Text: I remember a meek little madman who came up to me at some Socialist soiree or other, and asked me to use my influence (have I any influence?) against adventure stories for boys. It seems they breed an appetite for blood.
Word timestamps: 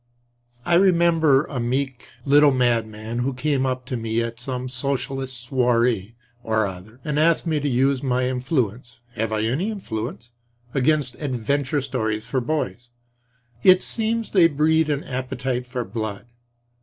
I 0.65 0.73
remember 0.77 1.43
a 1.45 1.59
meek 1.59 2.09
little 2.25 2.49
madman 2.49 3.19
who 3.19 3.35
came 3.35 3.67
up 3.67 3.85
to 3.85 3.95
me 3.95 4.19
at 4.23 4.39
some 4.39 4.67
Socialist 4.67 5.43
soiree 5.43 6.15
or 6.43 6.65
other, 6.65 6.99
and 7.05 7.19
asked 7.19 7.45
me 7.45 7.59
to 7.59 7.69
use 7.69 8.01
my 8.01 8.27
influence 8.27 9.01
(have 9.13 9.31
I 9.31 9.43
any 9.43 9.69
influence?) 9.69 10.31
against 10.73 11.13
adventure 11.21 11.81
stories 11.81 12.25
for 12.25 12.41
boys. 12.41 12.89
It 13.61 13.83
seems 13.83 14.31
they 14.31 14.47
breed 14.47 14.89
an 14.89 15.03
appetite 15.03 15.67
for 15.67 15.85
blood. 15.85 16.25